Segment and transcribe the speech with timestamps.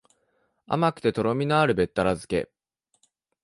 [0.65, 2.49] 甘くてとろみのあるべったら漬け